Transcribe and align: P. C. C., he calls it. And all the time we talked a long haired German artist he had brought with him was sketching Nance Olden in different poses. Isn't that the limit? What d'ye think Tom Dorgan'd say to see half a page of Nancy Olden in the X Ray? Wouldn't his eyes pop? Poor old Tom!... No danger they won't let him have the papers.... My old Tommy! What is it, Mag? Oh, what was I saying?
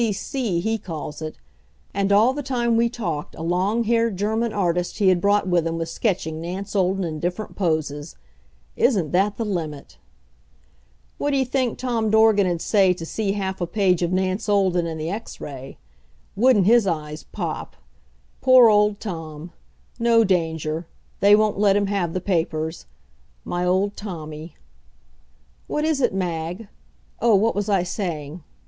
P. 0.01 0.11
C. 0.11 0.13
C., 0.13 0.59
he 0.61 0.77
calls 0.79 1.21
it. 1.21 1.35
And 1.93 2.11
all 2.11 2.33
the 2.33 2.41
time 2.41 2.75
we 2.75 2.89
talked 2.89 3.35
a 3.35 3.43
long 3.43 3.83
haired 3.83 4.17
German 4.17 4.51
artist 4.51 4.97
he 4.97 5.09
had 5.09 5.21
brought 5.21 5.47
with 5.47 5.67
him 5.67 5.77
was 5.77 5.91
sketching 5.91 6.41
Nance 6.41 6.75
Olden 6.75 7.03
in 7.03 7.19
different 7.19 7.55
poses. 7.55 8.15
Isn't 8.75 9.11
that 9.11 9.37
the 9.37 9.45
limit? 9.45 9.99
What 11.19 11.33
d'ye 11.33 11.43
think 11.43 11.77
Tom 11.77 12.09
Dorgan'd 12.09 12.63
say 12.63 12.93
to 12.95 13.05
see 13.05 13.33
half 13.33 13.61
a 13.61 13.67
page 13.67 14.01
of 14.01 14.11
Nancy 14.11 14.51
Olden 14.51 14.87
in 14.87 14.97
the 14.97 15.11
X 15.11 15.39
Ray? 15.39 15.77
Wouldn't 16.35 16.65
his 16.65 16.87
eyes 16.87 17.21
pop? 17.31 17.75
Poor 18.41 18.69
old 18.71 18.99
Tom!... 18.99 19.51
No 19.99 20.23
danger 20.23 20.87
they 21.19 21.35
won't 21.35 21.59
let 21.59 21.75
him 21.75 21.85
have 21.85 22.13
the 22.15 22.21
papers.... 22.21 22.87
My 23.45 23.65
old 23.67 23.95
Tommy! 23.95 24.55
What 25.67 25.85
is 25.85 26.01
it, 26.01 26.11
Mag? 26.11 26.69
Oh, 27.19 27.35
what 27.35 27.53
was 27.53 27.69
I 27.69 27.83
saying? 27.83 28.41